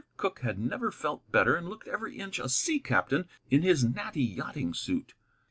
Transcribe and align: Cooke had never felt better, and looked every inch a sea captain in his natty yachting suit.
Cooke 0.17 0.39
had 0.39 0.57
never 0.57 0.91
felt 0.91 1.31
better, 1.31 1.55
and 1.55 1.69
looked 1.69 1.87
every 1.87 2.17
inch 2.17 2.39
a 2.39 2.49
sea 2.49 2.79
captain 2.79 3.25
in 3.51 3.61
his 3.61 3.83
natty 3.83 4.23
yachting 4.23 4.73
suit. 4.73 5.13